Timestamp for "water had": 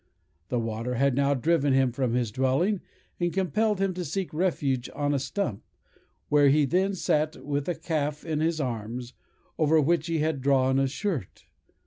0.57-1.13